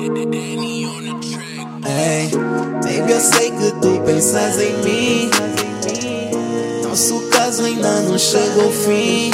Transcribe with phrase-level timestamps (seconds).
[0.00, 0.08] Ei,
[2.30, 5.30] baby, eu sei que tu pensas em mim.
[6.84, 9.32] Nosso caso ainda não chegou ao fim.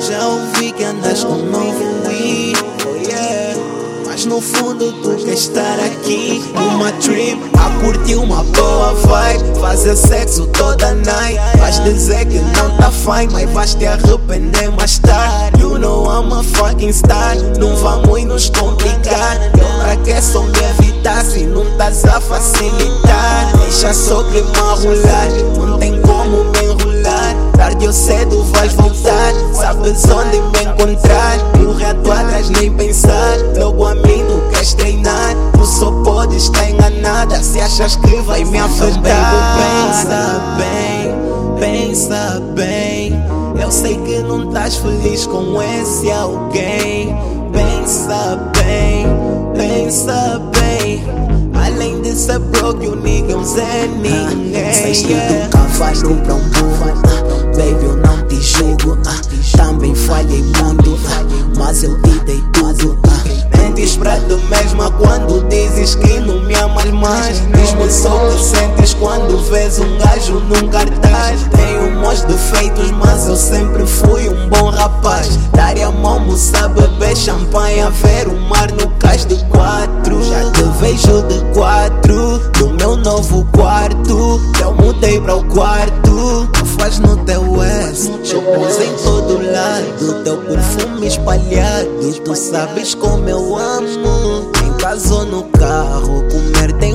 [0.00, 1.90] Já ouvi que andas com novo.
[4.20, 9.96] Mas no fundo tu quer estar aqui Numa trip, a curtir uma boa vibe Fazer
[9.96, 15.62] sexo toda night Vais dizer que não tá fine Mas vais te arrepender mais tarde
[15.62, 15.89] You know
[17.58, 19.36] Não vamos nos complicar.
[19.52, 23.52] Eu pra que só me evitar Se não estás a facilitar.
[23.58, 27.34] Deixa só clima rolar Não tem como me enrolar.
[27.54, 31.38] Tarde ou cedo vais voltar Sabes onde me encontrar.
[31.52, 35.36] Corre atrás nem pensar Logo a mim tu queres treinar.
[35.52, 42.89] Tu só podes estar enganada Se achas que vai me afetar Pensa bem, pensa bem
[43.70, 47.14] Eu sei que não estás feliz com esse alguém.
[47.52, 49.06] Pensa bem,
[49.54, 51.04] pensa bem.
[51.54, 53.44] Além de ser broke, o nigga é um
[54.00, 56.84] Ninguém Sais que tu cavaste pra um burro.
[56.84, 58.98] Ah, Baby, eu não te julgo.
[59.06, 59.20] Ah,
[59.56, 60.98] Também falhei muito.
[61.06, 61.24] Ah,
[61.56, 62.98] Mas eu te dei tudo.
[63.06, 67.40] Ah, Mentes pra tu mesma quando dizes que não me amas mais.
[67.54, 68.69] Diz-me só que
[69.70, 71.46] vês um gajo num cartaz.
[71.54, 75.38] Tenho meus defeitos, mas eu sempre fui um bom rapaz.
[75.52, 80.22] Dar a mão, moça, beber champanhe, ver o mar no cais de quatro.
[80.24, 84.40] Já te vejo de quatro, no meu novo quarto.
[84.60, 88.10] Eu mudei para o quarto, tu faz no teu S.
[88.24, 92.00] Chupos em todo lado, teu perfume espalhado.
[92.24, 96.89] Tu sabes como eu amo Em casa ou no carro, comer-te em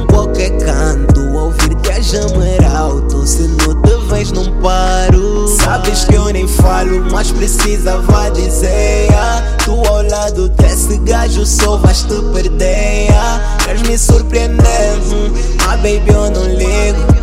[6.86, 13.10] falo, mas precisava dizer ah, Tu ao lado desse gajo só vais te perder.
[13.12, 15.34] Ah, Queres me surpreender, hum,
[15.68, 17.16] ah baby eu não ligo.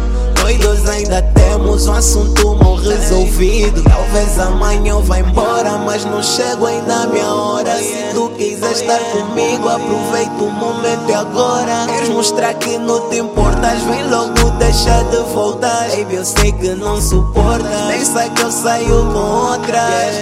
[0.43, 3.02] Nós dois ainda temos um assunto mal resolvido
[3.42, 3.82] ouvido.
[3.82, 7.76] Talvez amanhã eu vá embora, mas não chego ainda a minha hora.
[7.76, 11.86] Se tu quiser estar comigo, aproveita o momento e agora.
[11.86, 13.82] Queres mostrar que não te importas?
[13.82, 15.88] Vem logo, deixa de voltar.
[15.88, 17.86] Baby, eu sei que não suportas.
[17.88, 20.14] Pensa que eu saio com outras.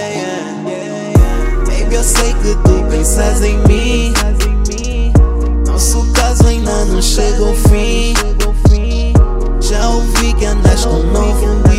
[1.65, 4.13] Baby, eu sei que tu pensas em mim.
[5.67, 8.13] Nosso caso ainda não chega ao fim.
[9.59, 11.70] Já ouvi que andas com novo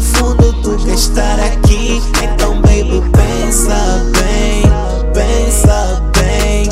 [0.00, 2.00] no fundo tu quer estar aqui.
[2.22, 4.62] Então baby pensa bem,
[5.12, 6.68] pensa bem.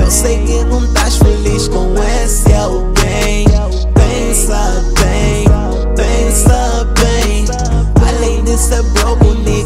[0.00, 3.46] Eu sei que não estás feliz com esse alguém.
[3.94, 5.44] Pensa bem,
[5.94, 7.44] pensa bem.
[8.08, 9.61] Além de ser bro bonito